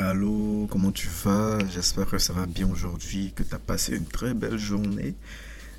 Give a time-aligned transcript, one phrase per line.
[0.00, 1.58] Allô, comment tu vas?
[1.74, 5.16] J'espère que ça va bien aujourd'hui, que tu as passé une très belle journée.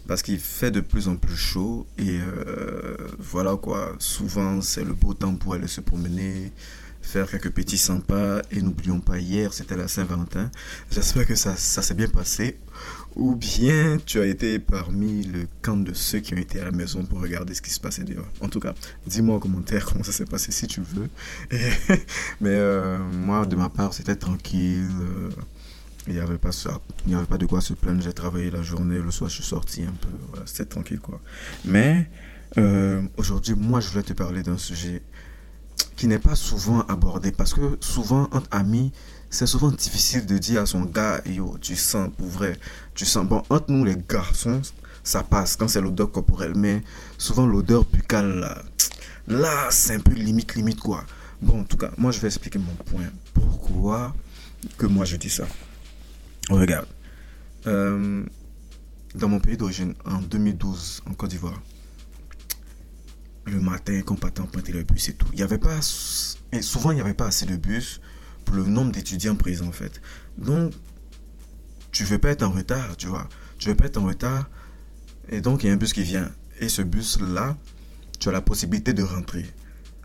[0.10, 3.96] Parce qu'il fait de plus en plus chaud et euh, voilà quoi.
[4.00, 6.52] Souvent, c'est le beau temps pour aller se promener,
[7.01, 8.41] faire quelques petits sympas.
[8.51, 10.50] Et n'oublions pas, hier, c'était la Saint-Valentin.
[10.91, 12.57] J'espère que ça, ça s'est bien passé.
[13.15, 16.71] Ou bien tu as été parmi le camp de ceux qui ont été à la
[16.71, 18.27] maison pour regarder ce qui se passait dehors.
[18.39, 18.73] En tout cas,
[19.07, 21.09] dis-moi en commentaire comment ça s'est passé si tu veux.
[22.39, 24.88] mais euh, moi, de ma part, c'était tranquille.
[25.02, 25.29] Euh,
[26.07, 28.02] il n'y avait, pas avait pas de quoi se plaindre.
[28.02, 29.00] J'ai travaillé la journée.
[29.00, 30.41] Le soir, je suis sorti un peu.
[30.46, 31.19] C'était tranquille quoi.
[31.66, 32.09] Mais
[32.58, 35.03] euh, aujourd'hui, moi, je voulais te parler d'un sujet
[35.95, 38.92] qui n'est pas souvent abordé parce que souvent entre amis
[39.30, 42.58] c'est souvent difficile de dire à son gars yo tu sens pour vrai
[42.95, 44.61] tu sens bon entre nous les garçons
[45.03, 46.83] ça passe quand c'est l'odeur corporelle mais
[47.17, 48.61] souvent l'odeur buccale là,
[49.28, 51.03] là c'est un peu limite limite quoi.
[51.42, 53.09] Bon en tout cas moi je vais expliquer mon point.
[53.33, 54.14] Pourquoi
[54.77, 55.47] que moi je dis ça?
[56.50, 56.88] Regarde
[57.67, 58.23] euh,
[59.16, 61.59] dans mon pays d'origine en 2012 en Côte d'Ivoire
[63.50, 65.28] le matin quand on partait pointer le bus et tout.
[65.33, 65.80] Il y avait pas,
[66.52, 68.02] et souvent il n'y avait pas assez de bus
[68.45, 70.02] pour le nombre d'étudiants présents en fait.
[70.38, 70.73] Donc,
[71.91, 73.28] tu veux pas être en retard, tu vois.
[73.58, 74.50] Tu veux pas être en retard.
[75.30, 76.31] Et donc, il y a un bus qui vient.
[76.59, 77.58] Et ce bus-là,
[78.19, 79.45] tu as la possibilité de rentrer.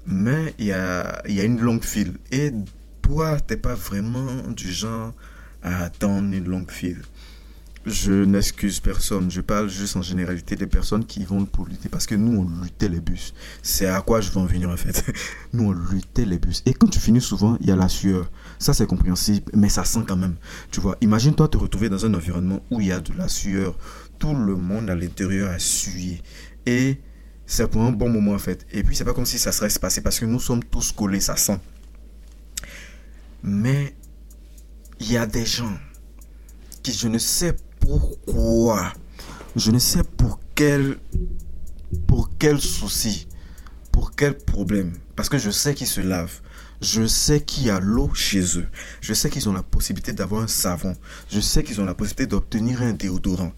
[0.06, 2.14] Mais il y a, y a une longue file.
[2.30, 2.52] Et
[3.02, 5.12] toi, tu n'es pas vraiment du genre
[5.62, 7.02] à attendre une longue file
[7.86, 12.06] je n'excuse personne, je parle juste en généralité des personnes qui vont pour lutter parce
[12.06, 13.34] que nous on luttait les bus.
[13.62, 15.04] C'est à quoi je veux en venir en fait.
[15.52, 16.62] Nous on luttait les bus.
[16.66, 18.30] Et quand tu finis souvent, il y a la sueur.
[18.58, 20.36] Ça c'est compréhensible, mais ça sent quand même.
[20.70, 23.76] Tu vois, imagine-toi te retrouver dans un environnement où il y a de la sueur.
[24.18, 26.22] Tout le monde à l'intérieur a sué.
[26.64, 27.00] Et
[27.44, 28.66] c'est pour un bon moment en fait.
[28.72, 31.20] Et puis c'est pas comme si ça serait passé parce que nous sommes tous collés,
[31.20, 31.58] ça sent.
[33.42, 33.94] Mais
[35.00, 35.76] il y a des gens
[36.82, 38.92] qui je ne sais pourquoi.
[39.56, 40.98] Je ne sais pour quel,
[42.06, 43.28] pour quel souci,
[43.92, 44.92] pour quel problème.
[45.16, 46.40] Parce que je sais qu'ils se lavent.
[46.80, 48.66] Je sais qu'il y a l'eau chez eux.
[49.00, 50.94] Je sais qu'ils ont la possibilité d'avoir un savon.
[51.30, 53.52] Je sais qu'ils ont la possibilité d'obtenir un déodorant.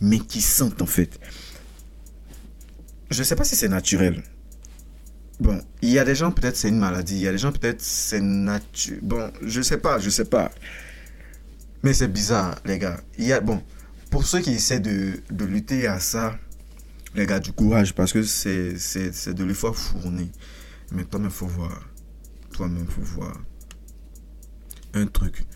[0.00, 1.18] Mais qui sentent en fait.
[3.10, 4.22] Je ne sais pas si c'est naturel.
[5.40, 7.16] Bon, il y a des gens peut-être c'est une maladie.
[7.16, 9.00] Il y a des gens peut-être c'est naturel.
[9.02, 10.50] Bon, je sais pas, je sais pas.
[11.82, 13.00] Mais c'est bizarre, les gars.
[13.18, 13.62] Il y a, bon,
[14.10, 16.36] pour ceux qui essaient de, de lutter à ça,
[17.14, 20.30] les gars, du courage, parce que c'est, c'est, de l'effort fourni.
[20.92, 21.88] Mais toi-même, faut voir.
[22.52, 23.36] Toi-même, faut voir.
[24.94, 25.46] Un truc.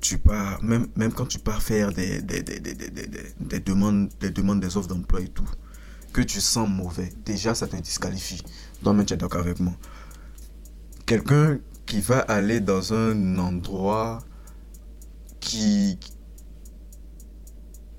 [0.00, 4.60] Tu pars, même, même quand tu pars faire des, des, des, des, demandes, des demandes,
[4.60, 5.48] des offres d'emploi et tout,
[6.12, 8.42] que tu sens mauvais, déjà, ça te disqualifie.
[8.82, 9.74] Donc, tu es d'accord avec moi.
[11.06, 14.20] Quelqu'un qui va aller dans un endroit
[15.46, 15.96] qui,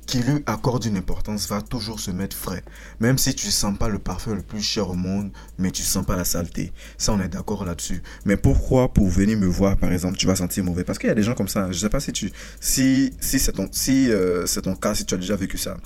[0.06, 2.62] qui lui accorde une importance va toujours se mettre frais.
[3.00, 6.06] Même si tu sens pas le parfum le plus cher au monde, mais tu sens
[6.06, 6.74] pas la saleté.
[6.98, 8.04] Ça, on est d'accord là-dessus.
[8.26, 10.84] Mais pourquoi pour venir me voir, par exemple, tu vas sentir mauvais?
[10.84, 11.72] Parce qu'il y a des gens comme ça.
[11.72, 15.14] Je sais pas si tu, si, si c'est ton, si euh, ton cas, si tu
[15.14, 15.78] as déjà vécu ça.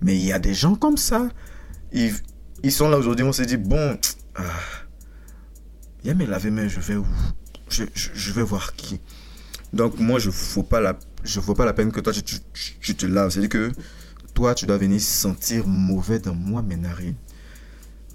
[0.00, 1.28] Mais il y a des gens comme ça.
[1.92, 2.14] Ils,
[2.62, 3.24] ils sont là aujourd'hui.
[3.24, 3.98] On s'est dit bon,
[6.04, 6.68] il y a mes laver mains.
[6.68, 7.06] Je vais où
[7.68, 9.00] je, je vais voir qui.
[9.72, 12.22] Donc moi, je ne pas la, je vois pas la peine que toi, tu,
[12.80, 13.30] tu, te laves.
[13.30, 13.72] C'est-à-dire que
[14.34, 17.16] toi, tu dois venir sentir mauvais dans moi, mes narines.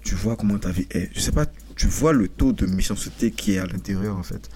[0.02, 1.10] Tu vois comment ta vie est.
[1.14, 4.48] Je sais pas, tu vois le taux de méchanceté qui est à l'intérieur, en fait.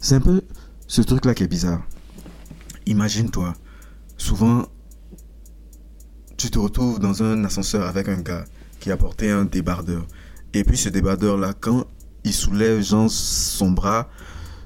[0.00, 0.42] C'est un peu
[0.86, 1.86] ce truc-là qui est bizarre.
[2.86, 3.54] Imagine-toi,
[4.16, 4.66] souvent,
[6.36, 8.44] tu te retrouves dans un ascenseur avec un gars
[8.80, 10.06] qui a porté un débardeur.
[10.54, 11.86] Et puis ce débardeur-là, quand
[12.24, 14.08] il soulève genre, son bras,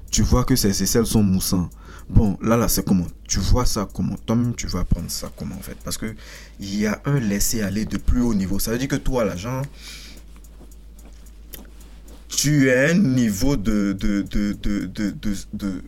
[0.09, 1.69] tu vois que ses aisselles sont moussants.
[2.07, 3.07] Bon, là, là, c'est comment?
[3.27, 4.15] Tu vois ça comment?
[4.25, 5.77] Toi-même, tu vas prendre ça comment, en fait?
[5.83, 6.15] Parce que
[6.59, 8.59] il y a un laisser-aller de plus haut niveau.
[8.59, 9.63] Ça veut dire que toi, l'agent,
[12.27, 13.93] tu as un niveau de...
[13.93, 15.09] de, de, de, de,
[15.53, 15.81] de,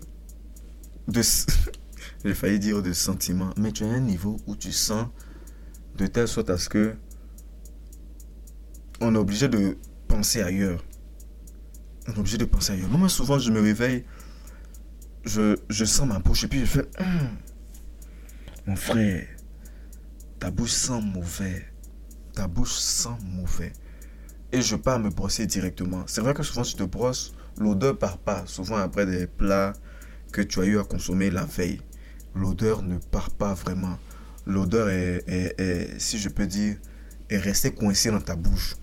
[1.07, 1.22] de,
[2.25, 5.07] J'ai failli dire de sentiment, mais tu as un niveau où tu sens
[5.97, 6.95] de telle sorte à ce que
[9.00, 9.77] on est obligé de
[10.07, 10.83] penser ailleurs.
[12.07, 12.89] On est obligé de penser ailleurs.
[12.89, 14.03] Moi, souvent, je me réveille
[15.27, 17.29] je, sens ma bouche et puis je fais hum,
[18.65, 19.27] Mon frère,
[20.39, 21.65] ta bouche sent mauvais.
[22.33, 23.74] Ta bouche sent mauvais.
[24.51, 26.03] Et je pars me brosser directement.
[26.07, 28.44] C'est vrai que souvent tu te brosses, l'odeur part pas.
[28.45, 29.74] Souvent après des plats
[30.31, 31.81] que tu as eu à consommer la veille,
[32.35, 33.97] l'odeur ne part pas vraiment.
[34.45, 36.77] L'odeur est, est, si je peux dire,
[37.29, 38.75] est restée coincée dans ta bouche.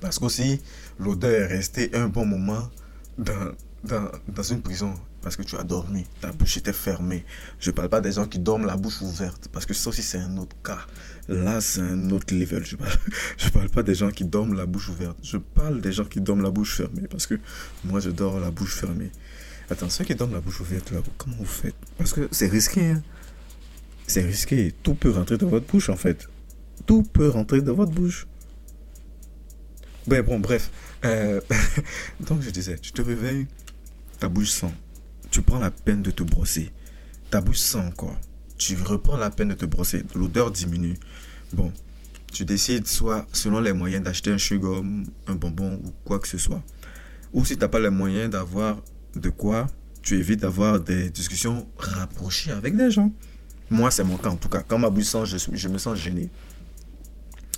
[0.00, 0.60] Parce qu'aussi,
[0.98, 2.68] l'odeur est restée un bon moment
[3.16, 3.52] dans,
[3.84, 4.94] dans, dans une prison.
[5.22, 7.24] Parce que tu as dormi, ta bouche était fermée.
[7.58, 10.18] Je parle pas des gens qui dorment la bouche ouverte, parce que ça aussi c'est
[10.18, 10.80] un autre cas.
[11.28, 12.64] Là, c'est un autre level.
[12.64, 12.76] Je
[13.36, 15.18] je parle pas des gens qui dorment la bouche ouverte.
[15.22, 17.34] Je parle des gens qui dorment la bouche fermée, parce que
[17.84, 19.10] moi je dors la bouche fermée.
[19.70, 21.76] Attends, ceux qui dorment la bouche ouverte, comment vous faites?
[21.98, 23.02] Parce que c'est risqué, hein.
[24.08, 24.74] C'est risqué.
[24.82, 26.26] Tout peut rentrer dans votre bouche, en fait.
[26.86, 28.26] Tout peut rentrer dans votre bouche.
[30.06, 30.70] Ben bon, bref.
[31.04, 31.40] Euh,
[32.20, 33.46] donc je disais, tu te réveilles,
[34.18, 34.72] ta bouche sent.
[35.30, 36.72] Tu prends la peine de te brosser.
[37.30, 38.16] Ta bouche sent encore.
[38.56, 40.02] Tu reprends la peine de te brosser.
[40.14, 40.96] L'odeur diminue.
[41.52, 41.72] Bon,
[42.32, 46.38] tu décides soit selon les moyens d'acheter un chewing un bonbon ou quoi que ce
[46.38, 46.62] soit.
[47.32, 48.78] Ou si tu n'as pas les moyens d'avoir
[49.14, 49.66] de quoi,
[50.02, 53.12] tu évites d'avoir des discussions rapprochées avec des gens.
[53.70, 54.62] Moi, c'est mon cas en tout cas.
[54.66, 56.30] Quand ma bouche sent, je, me sens gêné.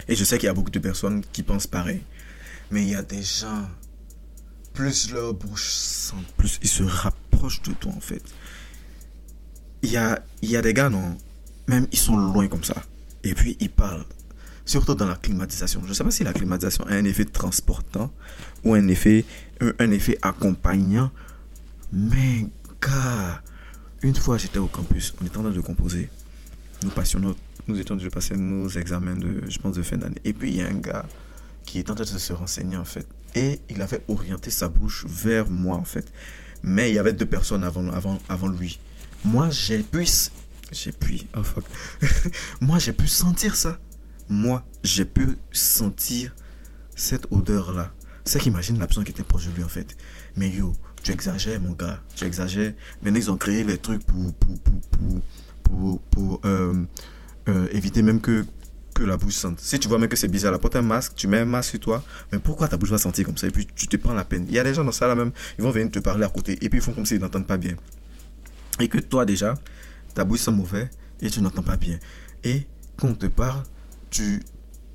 [0.08, 2.02] Et je sais qu'il y a beaucoup de personnes qui pensent pareil.
[2.70, 3.68] Mais il y a des gens,
[4.72, 6.82] plus leur bouche sent, plus ils se
[7.40, 8.22] rapprochent de toi en fait.
[9.82, 11.16] Il y a, il y a des gars, non,
[11.68, 12.82] même ils sont loin comme ça.
[13.24, 14.04] Et puis ils parlent.
[14.66, 15.80] Surtout dans la climatisation.
[15.84, 18.12] Je ne sais pas si la climatisation a un effet transportant
[18.62, 19.24] ou un effet,
[19.60, 21.10] un, effet accompagnant.
[21.92, 22.46] Mais
[22.80, 23.42] gars,
[24.02, 26.10] une fois j'étais au campus, on était en train de composer.
[26.82, 27.34] Nous passions
[27.68, 30.20] nous étions déjà passés nos examens de, je pense, de fin d'année.
[30.24, 31.06] Et puis il y a un gars
[31.64, 33.06] qui est en train de se renseigner en fait.
[33.34, 36.10] Et il avait orienté sa bouche vers moi en fait.
[36.62, 38.78] Mais il y avait deux personnes avant, lui.
[39.24, 40.06] Moi, j'ai pu...
[40.72, 41.20] J'ai pu...
[41.36, 41.42] Oh.
[42.60, 43.78] Moi, j'ai pu sentir ça.
[44.28, 46.34] Moi, j'ai pu sentir
[46.94, 47.92] cette odeur-là.
[48.24, 49.96] C'est qu'imagine la personne qui était proche de lui en fait.
[50.36, 50.72] Mais yo,
[51.02, 52.00] tu exagères mon gars.
[52.14, 52.72] Tu exagères.
[53.02, 54.32] Maintenant, ils ont créé les trucs pour,
[56.44, 56.84] euh,
[57.48, 58.44] euh, éviter même que
[59.04, 59.60] la bouche sente.
[59.60, 61.70] Si tu vois même que c'est bizarre, la porte un masque, tu mets un masque
[61.70, 63.46] sur toi, mais pourquoi ta bouche va sentir comme ça?
[63.46, 64.46] Et puis tu te prends la peine.
[64.48, 66.28] Il y a des gens dans ça là même, ils vont venir te parler à
[66.28, 67.74] côté et puis ils font comme s'ils n'entendent pas bien.
[68.78, 69.54] Et que toi déjà,
[70.14, 71.98] ta bouche sent mauvais et tu n'entends pas bien.
[72.44, 72.66] Et
[72.96, 73.62] quand on te parle,
[74.10, 74.42] tu,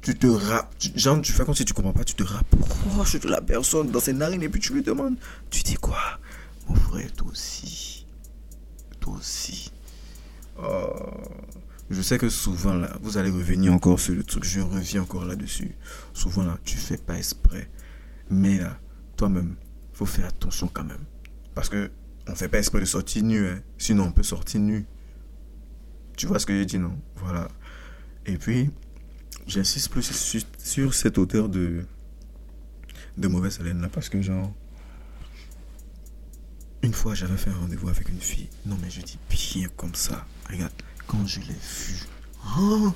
[0.02, 3.30] tu te rap, genre tu fais comme si tu comprends pas, tu te rapproches de
[3.30, 5.16] la personne dans ses narines et puis tu lui demandes,
[5.50, 6.20] tu dis quoi?
[6.68, 8.06] Mon frère, toi aussi.
[9.00, 9.72] Toi aussi.
[11.90, 14.44] Je sais que souvent, là, vous allez revenir encore sur le truc.
[14.44, 15.76] Je reviens encore là-dessus.
[16.14, 17.70] Souvent, là, tu fais pas exprès.
[18.30, 18.80] Mais là,
[19.18, 19.56] toi-même,
[19.94, 21.06] faut faire attention quand même.
[21.54, 21.92] Parce que
[22.28, 23.48] on fait pas exprès de sortir nu.
[23.48, 23.62] Hein.
[23.78, 24.86] Sinon, on peut sortir nu.
[26.18, 26.98] Tu vois ce que je dis, non?
[27.18, 27.48] Voilà.
[28.26, 28.72] Et puis,
[29.46, 31.86] j'insiste plus sur, cette hauteur de,
[33.18, 33.90] de mauvaise haleine là.
[33.90, 34.52] Parce que, genre,
[36.82, 38.50] une fois, j'avais fait un rendez-vous avec une fille.
[38.66, 40.26] Non, mais je dis bien comme ça.
[40.50, 40.74] Regarde
[41.26, 42.06] je l'ai vue,
[42.60, 42.94] oh,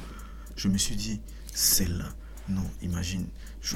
[0.55, 1.21] je me suis dit,
[1.53, 2.09] c'est là.
[2.49, 3.25] Non, imagine,
[3.61, 3.75] je,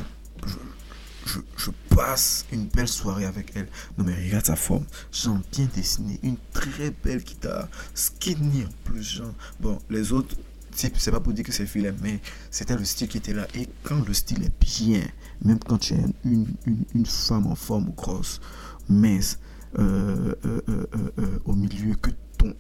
[1.58, 3.68] je, passe une belle soirée avec elle.
[3.98, 4.86] Non, mais regarde sa forme.
[5.12, 6.20] Genre bien dessiné.
[6.24, 7.68] Une très belle guitare.
[7.94, 9.34] Skinny en plus, genre.
[9.60, 10.36] Bon, les autres,
[10.76, 12.20] c'est pas pour dire que c'est filet, mais
[12.50, 13.48] c'était le style qui était là.
[13.54, 15.04] Et quand le style est bien,
[15.44, 18.42] même quand tu es une, une, femme en forme grosse,
[18.90, 19.40] mince,
[19.78, 22.54] euh, euh, euh, au milieu, que ton.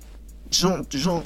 [0.51, 1.24] Genre, genre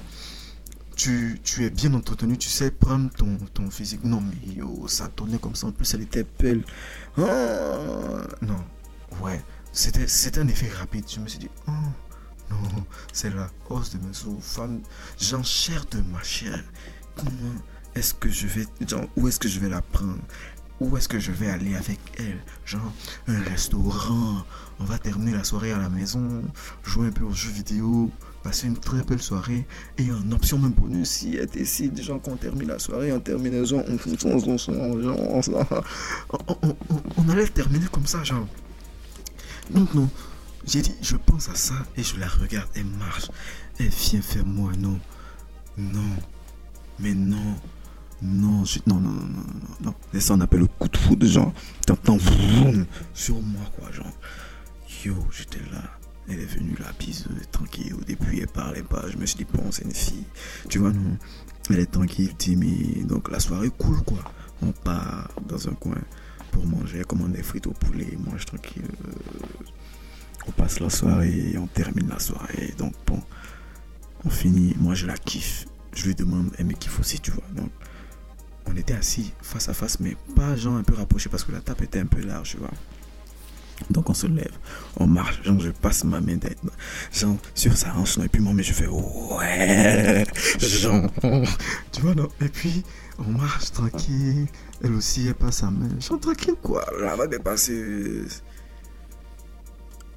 [0.97, 4.03] tu, tu, es bien entretenu, tu sais prendre ton, ton physique.
[4.03, 5.67] Non, mais yo, ça tournait comme ça.
[5.67, 6.63] En plus, elle était belle.
[7.17, 8.65] Ah, non,
[9.21, 9.41] ouais,
[9.71, 11.05] c'était un effet rapide.
[11.07, 11.71] Je me suis dit, oh,
[12.49, 14.41] non, c'est la hausse de mes os.
[14.41, 14.81] Femme,
[15.21, 16.63] j'en cher de ma chair.
[17.15, 17.61] Comment
[17.95, 20.19] est-ce que je vais, genre, où est-ce que je vais la prendre?
[20.79, 22.39] Où est-ce que je vais aller avec elle?
[22.65, 22.91] Genre,
[23.27, 24.43] un restaurant.
[24.79, 26.43] On va terminer la soirée à la maison,
[26.83, 28.11] jouer un peu aux jeux vidéo,
[28.43, 29.65] passer une très belle soirée.
[29.97, 33.83] Et en option même bonus, si elle décide, genre, qu'on termine la soirée en terminaison,
[33.87, 34.37] on, on,
[36.63, 36.75] on,
[37.17, 38.47] on allait terminer comme ça, genre.
[39.69, 40.09] Donc, non.
[40.65, 42.67] J'ai dit, je pense à ça et je la regarde.
[42.75, 43.29] Elle marche.
[43.79, 44.71] Elle vient faire moi.
[44.77, 44.99] Non.
[45.77, 46.15] Non.
[46.99, 47.55] Mais non.
[48.19, 49.43] Non, non, non, non, non,
[49.81, 49.93] non.
[50.13, 51.53] Et ça, on appelle le coup de foudre, genre.
[51.85, 52.17] T'entends
[53.13, 54.11] sur moi, quoi, genre.
[55.05, 55.83] Yo, j'étais là.
[56.29, 57.93] Elle est venue là, bise, tranquille.
[57.93, 59.05] Au début, elle parlait pas.
[59.09, 60.25] Je me suis dit, bon, c'est une fille.
[60.69, 61.17] Tu vois, non.
[61.69, 63.07] Elle est tranquille, timide.
[63.07, 64.23] Donc, la soirée cool, quoi.
[64.61, 65.97] On part dans un coin
[66.51, 68.83] pour manger, commande des frites au poulet, mange tranquille.
[70.47, 72.73] On passe la soirée, on termine la soirée.
[72.77, 73.21] Donc, bon,
[74.25, 74.75] on finit.
[74.79, 75.65] Moi, je la kiffe.
[75.93, 77.43] Je lui demande, elle me kiffe aussi, tu vois.
[77.55, 77.69] Donc,
[78.65, 81.61] on était assis face à face, mais pas genre un peu rapproché parce que la
[81.61, 82.71] table était un peu large, tu vois.
[83.89, 84.51] Donc on se lève,
[84.97, 86.37] on marche, genre je passe ma main
[87.13, 90.25] genre sur sa hanche, et puis moi, mais je fais ouais,
[90.59, 91.09] genre,
[91.91, 92.83] tu vois, non, et puis
[93.19, 94.47] on marche tranquille,
[94.83, 98.23] elle aussi, elle passe sa main, genre tranquille quoi, là, va dépasser.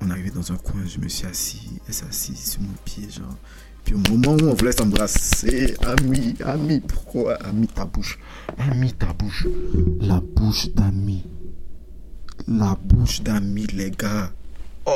[0.00, 3.08] on arrivé dans un coin, je me suis assis, elle s'est assise sur mon pied,
[3.10, 3.36] genre.
[3.84, 7.34] Puis au moment où on voulait s'embrasser, ami, ami, pourquoi?
[7.36, 8.18] Ami, ta bouche.
[8.58, 9.46] Ami, ta bouche.
[10.00, 11.24] La bouche d'ami.
[12.48, 14.32] La bouche d'ami, les gars.
[14.86, 14.90] Oh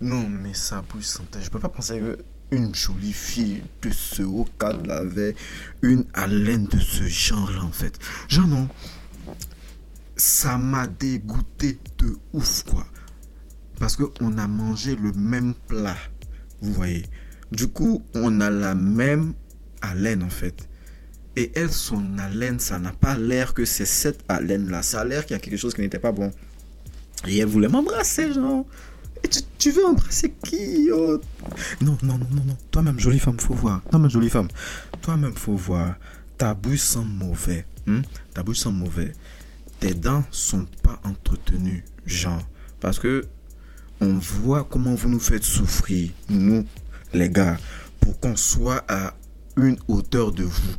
[0.00, 0.52] Non, mais
[0.82, 1.40] bouche sentait.
[1.42, 2.18] Je peux pas penser que
[2.50, 5.36] une jolie fille de ce haut cadre avait
[5.82, 7.98] une haleine de ce genre-là, en fait.
[8.28, 8.68] Genre, non.
[10.16, 12.86] Ça m'a dégoûté de ouf, quoi.
[13.78, 15.96] Parce qu'on a mangé le même plat.
[16.60, 17.06] Vous voyez.
[17.52, 19.34] Du coup, on a la même
[19.80, 20.68] haleine, en fait.
[21.40, 24.82] Et elle, son haleine, ça n'a pas l'air que c'est cette haleine-là.
[24.82, 26.30] Ça a l'air qu'il y a quelque chose qui n'était pas bon.
[27.26, 28.66] Et elle voulait m'embrasser, genre.
[29.24, 30.90] Et tu, veux embrasser qui?
[30.90, 32.56] Non, non, non, non, non.
[32.70, 33.80] Toi-même, jolie femme, faut voir.
[33.90, 34.48] Toi-même, jolie femme.
[35.00, 35.94] Toi-même, faut voir.
[36.36, 37.64] Ta bouche sent mauvais.
[37.86, 38.02] Hmm?
[38.34, 39.14] Ta bouche sent mauvais.
[39.78, 42.46] Tes dents sont pas entretenues, genre.
[42.80, 43.24] Parce que
[44.02, 46.66] on voit comment vous nous faites souffrir, nous,
[47.14, 47.56] les gars,
[47.98, 49.14] pour qu'on soit à
[49.56, 50.74] une hauteur de vous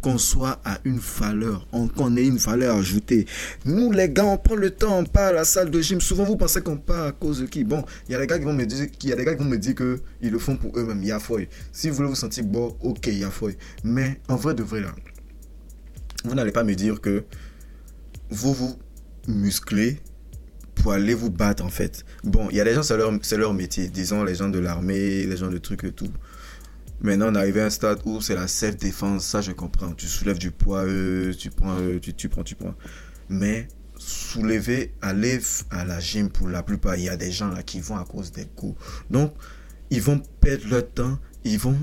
[0.00, 3.26] qu'on soit à une valeur, qu'on ait une valeur ajoutée.
[3.64, 6.00] Nous, les gars, on prend le temps, on part à la salle de gym.
[6.00, 7.64] Souvent, vous pensez qu'on part à cause de qui?
[7.64, 9.34] Bon, il y a des gars qui vont me dire, il y a des gars
[9.34, 11.00] qui vont me dire que ils le font pour eux-mêmes.
[11.02, 11.40] Il y a foi.
[11.72, 13.50] Si vous voulez vous sentir bon, ok, il y a foi.
[13.82, 14.94] Mais en vrai de vrai là,
[16.24, 17.24] vous n'allez pas me dire que
[18.30, 18.76] vous vous
[19.28, 19.98] musclez
[20.74, 22.04] pour aller vous battre en fait.
[22.24, 23.88] Bon, il y a des gens, c'est leur, leur métier.
[23.88, 26.10] Disons les gens de l'armée, les gens de trucs et tout.
[27.04, 29.26] Maintenant, on est arrivé à un stade où c'est la self-défense.
[29.26, 29.92] Ça, je comprends.
[29.92, 32.74] Tu soulèves du poids, euh, tu, prends, euh, tu, prends, tu prends.
[33.28, 33.68] Mais
[33.98, 35.38] soulever, aller
[35.70, 38.06] à la gym pour la plupart, il y a des gens là qui vont à
[38.06, 38.82] cause des coups.
[39.10, 39.34] Donc,
[39.90, 41.18] ils vont perdre leur temps.
[41.44, 41.76] Ils vont,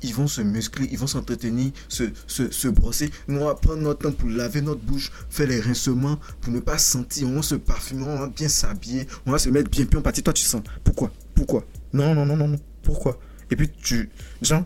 [0.00, 3.10] ils, vont se muscler, ils vont s'entretenir, se, se, se, brosser.
[3.28, 6.60] Nous, on va prendre notre temps pour laver notre bouche, faire les rincements, pour ne
[6.60, 7.28] pas sentir.
[7.28, 10.00] On va se parfumer, on va bien s'habiller, on va se mettre bien, puis on
[10.00, 10.22] partit.
[10.22, 10.62] Toi, tu sens.
[10.82, 11.12] Pourquoi?
[11.34, 11.66] Pourquoi?
[11.92, 12.58] Non, non, non, non, non.
[12.82, 13.20] Pourquoi?
[13.54, 14.10] Et puis tu.
[14.42, 14.64] Genre.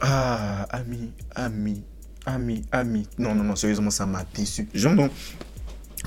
[0.00, 1.84] Ah, ami, ami,
[2.26, 3.08] ami, ami.
[3.16, 4.68] Non, non, non, sérieusement, ça m'a déçu.
[4.74, 5.12] Genre, donc,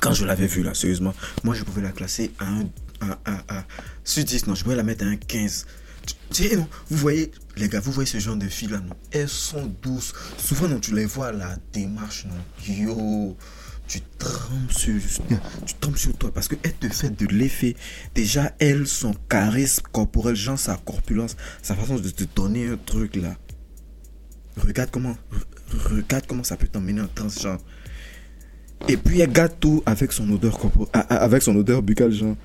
[0.02, 1.14] quand je l'avais vu là, sérieusement,
[1.46, 2.66] moi je pouvais la classer à un.
[3.00, 3.64] À, à,
[4.04, 5.66] sur 10, non, je pouvais la mettre à un 15.
[6.32, 8.96] Tu sais, non, vous voyez, les gars, vous voyez ce genre de filles là, non?
[9.12, 10.14] Elles sont douces.
[10.38, 12.74] Souvent, non, tu les vois, la démarche, non?
[12.74, 13.38] Yo
[13.88, 14.96] tu trembles sur,
[15.66, 17.76] tu tombes sur toi parce qu'elle te fait de l'effet.
[18.14, 23.16] Déjà, elle, son charisme corporel, genre sa corpulence, sa façon de te donner un truc
[23.16, 23.36] là.
[24.58, 25.16] Regarde comment,
[25.86, 27.60] regarde comment ça peut t'emmener en transe, genre.
[28.88, 32.36] Et puis elle gâte tout avec son odeur corporelle, avec son odeur buccale, genre.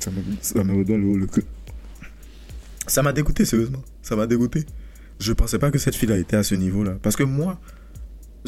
[0.00, 1.44] Ça m'a redonné le, le cœur.
[2.86, 3.82] Ça m'a dégoûté, sérieusement.
[4.02, 4.64] Ça m'a dégoûté.
[5.20, 6.96] Je pensais pas que cette fille a été à ce niveau-là.
[7.02, 7.60] Parce que moi,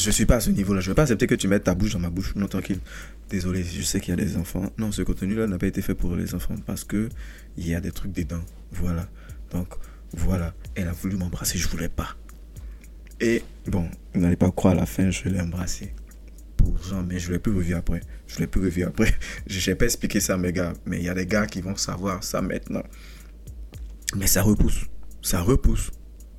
[0.00, 0.80] je suis pas à ce niveau-là.
[0.80, 2.34] Je vais pas accepter que tu mettes ta bouche dans ma bouche.
[2.34, 2.80] Non, tranquille.
[3.28, 4.72] Désolé, je sais qu'il y a des enfants.
[4.78, 7.08] Non, ce contenu-là n'a pas été fait pour les enfants parce que
[7.56, 8.42] il y a des trucs dedans.
[8.72, 9.08] Voilà.
[9.52, 9.68] Donc,
[10.12, 10.54] voilà.
[10.74, 12.16] Elle a voulu m'embrasser, je voulais pas.
[13.20, 15.94] Et bon, vous n'allez pas croire à la fin, je l'ai embrassé.
[16.56, 18.00] Pour Jean, mais je l'ai plus revu après.
[18.26, 19.14] Je l'ai plus revu après.
[19.46, 21.60] Je n'ai pas expliqué ça à mes gars, mais il y a des gars qui
[21.60, 22.82] vont savoir ça maintenant.
[24.16, 24.86] Mais ça repousse.
[25.22, 25.90] Ça repousse.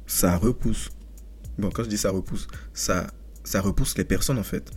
[0.06, 0.90] Ça repousse.
[1.58, 3.08] Bon, quand je dis ça repousse, ça
[3.44, 4.72] ça repousse les personnes en fait.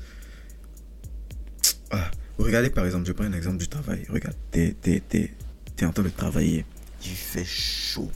[1.90, 4.04] Ah, regardez par exemple, je prends un exemple du travail.
[4.08, 6.64] Regarde, t'es, es, en train de travailler.
[7.04, 8.10] Il fait chaud.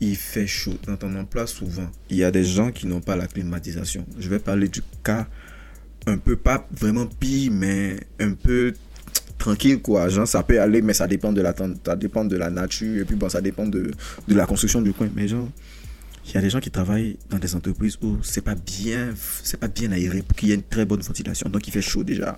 [0.00, 0.76] Il fait chaud.
[0.86, 4.06] Dans ton emploi, souvent, il y a des gens qui n'ont pas la climatisation.
[4.18, 5.26] Je vais parler du cas
[6.06, 8.74] un peu, pas vraiment pire, mais un peu
[9.38, 12.50] tranquille quoi genre ça peut aller mais ça dépend de la ça dépend de la
[12.50, 13.90] nature et puis bon ça dépend de,
[14.28, 15.48] de la construction du coin mais genre
[16.26, 19.58] il y a des gens qui travaillent dans des entreprises où c'est pas bien, c'est
[19.58, 21.48] pas bien aéré pour qu'il y ait une très bonne ventilation.
[21.48, 22.36] Donc il fait chaud déjà.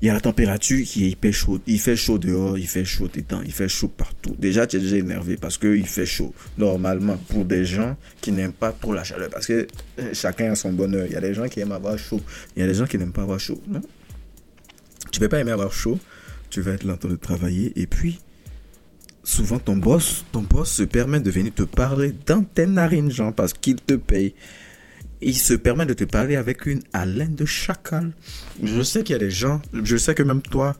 [0.00, 1.60] Il y a la température qui est hyper chaude.
[1.66, 4.36] Il fait chaud dehors, il fait chaud dedans, il fait chaud partout.
[4.38, 6.32] Déjà, tu es déjà énervé parce qu'il fait chaud.
[6.56, 9.28] Normalement, pour des gens qui n'aiment pas trop la chaleur.
[9.28, 9.66] Parce que
[9.98, 11.06] euh, chacun a son bonheur.
[11.06, 12.20] Il y a des gens qui aiment avoir chaud.
[12.54, 13.60] Il y a des gens qui n'aiment pas avoir chaud.
[13.66, 13.82] Non?
[15.10, 15.98] Tu peux pas aimer avoir chaud.
[16.48, 17.72] Tu vas être train de travailler.
[17.74, 18.20] Et puis,
[19.28, 23.34] souvent ton boss, ton boss se permet de venir te parler dans tes narines, genre,
[23.34, 24.34] parce qu'il te paye.
[25.20, 28.12] Il se permet de te parler avec une haleine de chacal.
[28.62, 30.74] Je sais qu'il y a des gens, je sais que même toi,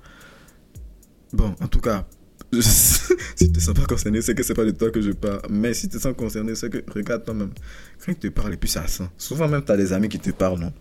[1.35, 2.07] bon, en tout cas,
[2.59, 5.43] si tu te sens pas concerné, c'est que c'est pas de toi que je parle.
[5.51, 7.51] Mais si tu te sens concerné, c'est que regarde toi-même.
[7.99, 9.09] Quand il te parle et puis ça sent.
[9.19, 10.73] Souvent même tu as des amis qui te parlent, non?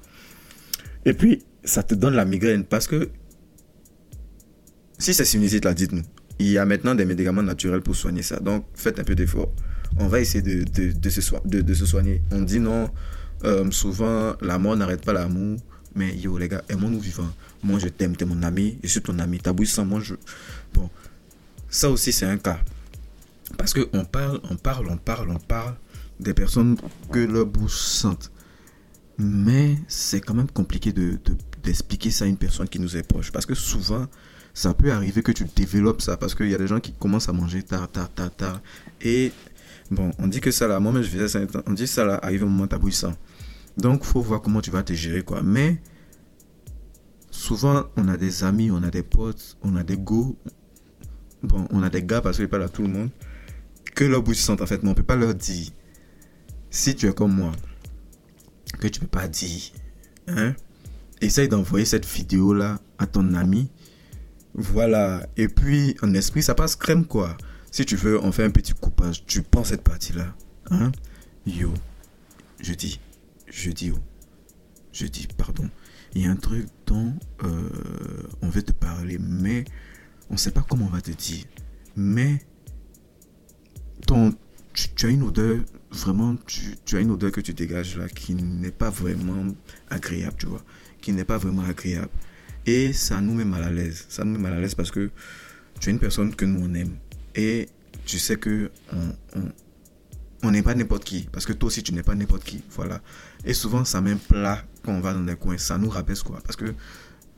[1.04, 3.10] Et puis ça te donne la migraine parce que
[4.98, 6.04] si c'est sinusite là, dites-nous
[6.40, 8.40] il y a maintenant des médicaments naturels pour soigner ça.
[8.40, 9.52] Donc, faites un peu d'effort.
[10.00, 12.22] On va essayer de, de, se, soigner.
[12.32, 12.90] On dit non,
[13.44, 15.58] euh, souvent, la mort n'arrête pas l'amour,
[15.96, 17.34] Mais yo, les gars, aimons-nous vivants.
[17.64, 19.40] Moi, je t'aime, t'es mon ami, je suis ton ami.
[19.40, 20.16] T'as sans moi, je.
[20.74, 20.90] Bon,
[21.70, 22.60] ça aussi, c'est un cas.
[23.58, 25.76] Parce qu'on parle, on parle, on parle, on parle
[26.20, 26.78] des personnes
[27.12, 28.32] que leur bouche sente.
[29.18, 31.18] Mais c'est quand même compliqué de,
[31.64, 33.32] d'expliquer ça à une personne qui nous est proche.
[33.32, 34.08] Parce que souvent,
[34.58, 36.18] ça peut arriver que tu développes ça.
[36.18, 38.62] Parce qu'il y a des gens qui commencent à manger tard, tard, tard, tard.
[39.02, 39.32] Et
[39.92, 42.42] bon, on dit que ça là, moi-même je faisais ça, on dit ça là, arrive
[42.42, 43.14] un moment t'abouissant.
[43.78, 45.44] Donc, faut voir comment tu vas te gérer, quoi.
[45.44, 45.80] Mais,
[47.30, 50.36] souvent, on a des amis, on a des potes, on a des go.
[51.44, 53.12] Bon, on a des gars parce que pas là tout le monde.
[53.94, 54.82] Que leur bouche sente, en fait.
[54.82, 55.68] Mais on peut pas leur dire.
[56.72, 57.52] Si tu es comme moi,
[58.80, 59.72] que tu peux pas dire,
[60.28, 60.56] hein,
[61.22, 63.70] essaye d'envoyer cette vidéo-là à ton ami.
[64.58, 65.28] Voilà.
[65.38, 67.38] Et puis, en esprit, ça passe crème, quoi.
[67.72, 69.24] Si tu veux, on fait un petit coupage.
[69.26, 70.36] Tu penses cette partie-là.
[70.72, 70.92] Hein?
[71.46, 71.72] Yo.
[72.60, 73.00] Je dis.
[73.48, 73.92] Je dis.
[73.96, 74.00] Oh.
[74.92, 75.70] Je dis, pardon.
[76.16, 77.70] Il y a un truc dont euh,
[78.42, 79.66] on veut te parler, mais
[80.30, 81.46] on ne sait pas comment on va te dire.
[81.96, 82.42] Mais
[84.08, 84.34] ton,
[84.74, 85.60] tu, as une odeur,
[85.92, 89.46] vraiment, tu, tu, as une odeur que tu dégages là qui n'est pas vraiment
[89.90, 90.64] agréable, tu vois.
[91.02, 92.10] Qui n'est pas vraiment agréable.
[92.68, 94.06] Et ça nous met mal à l'aise.
[94.10, 95.10] Ça nous met mal à l'aise parce que
[95.80, 96.98] tu es une personne que nous on aime.
[97.34, 97.70] Et
[98.06, 98.70] tu sais que
[100.44, 101.28] on, n'est pas n'importe qui.
[101.32, 102.62] Parce que toi aussi, tu n'es pas n'importe qui.
[102.72, 103.02] Voilà.
[103.46, 105.58] Et souvent, ça met plat quand on va dans des coins.
[105.58, 106.40] Ça nous rabaisse quoi.
[106.44, 106.74] Parce que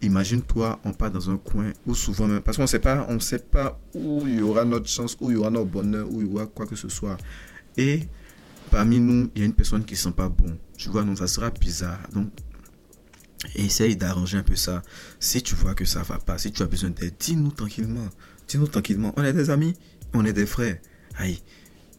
[0.01, 3.39] imagine-toi, on part dans un coin où souvent, même, parce qu'on sait pas, on sait
[3.39, 6.27] pas où il y aura notre chance, où il y aura notre bonheur, où il
[6.27, 7.17] y aura quoi que ce soit.
[7.77, 8.01] Et
[8.71, 10.57] parmi nous, il y a une personne qui sent pas bon.
[10.75, 11.99] Tu vois, donc ça sera bizarre.
[12.13, 12.31] Donc,
[13.55, 14.81] essaye d'arranger un peu ça.
[15.19, 18.09] Si tu vois que ça va pas, si tu as besoin d'aide, dis-nous tranquillement.
[18.47, 19.13] Dis-nous tranquillement.
[19.17, 19.75] On est des amis,
[20.13, 20.77] on est des frères.
[21.17, 21.39] Aïe,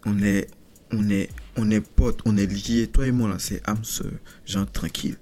[0.05, 0.49] on est,
[0.93, 2.89] on est, on est potes, on est liés.
[2.89, 3.83] Toi et moi là, c'est âme
[4.47, 5.17] genre tranquille.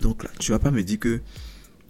[0.00, 1.20] Donc là, tu vas pas me dire que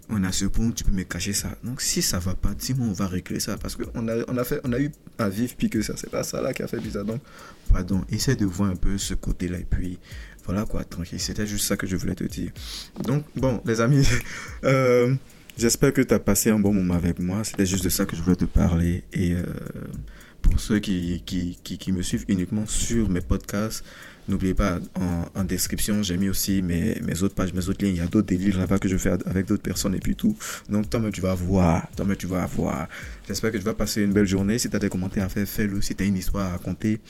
[0.07, 1.57] on a ce point, tu peux me cacher ça.
[1.63, 4.43] Donc si ça va pas, dis-moi, on va régler ça parce qu'on a, on a
[4.43, 5.95] fait, on a eu à vivre puis que ça.
[5.97, 7.05] C'est pas ça là qui a fait bizarre.
[7.05, 7.21] Donc,
[7.71, 9.97] pardon, essaie de voir un peu ce côté-là et puis
[10.45, 11.19] voilà quoi, tranquille.
[11.19, 12.51] C'était juste ça que je voulais te dire.
[13.03, 14.07] Donc, bon, les amis,
[14.63, 15.15] euh,
[15.57, 17.43] j'espère que tu as passé un bon moment avec moi.
[17.43, 19.03] C'était juste de ça que je voulais te parler.
[19.11, 19.43] Et euh,
[20.43, 23.83] pour ceux qui, qui, qui, me suivent uniquement sur mes podcasts,
[24.27, 24.79] n'oubliez pas,
[25.33, 27.91] en, description, j'ai mis aussi mes, mes autres pages, mes autres liens.
[27.91, 30.37] Il y a d'autres délires là-bas que je fais avec d'autres personnes et puis tout.
[30.69, 31.87] Donc, toi-même, tu vas voir.
[31.95, 32.87] Toi-même, tu vas voir.
[33.27, 34.59] J'espère que tu vas passer une belle journée.
[34.59, 35.81] Si tu as des commentaires à faire, fais-le.
[35.81, 37.01] Si tu as une histoire à raconter,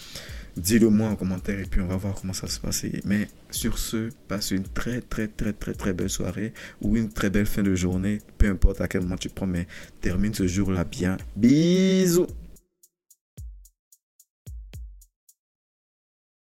[0.57, 2.85] dis-le moi en commentaire et puis on va voir comment ça se passe.
[3.05, 7.29] Mais sur ce, passe une très très très très très belle soirée ou une très
[7.29, 9.67] belle fin de journée, peu importe à quel moment tu prends, mais
[10.01, 11.17] termine ce jour-là bien.
[11.35, 12.27] Bisous